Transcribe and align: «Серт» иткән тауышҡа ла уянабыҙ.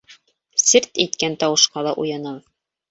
«Серт» 0.69 1.03
иткән 1.05 1.39
тауышҡа 1.45 1.87
ла 1.91 1.97
уянабыҙ. 2.07 2.55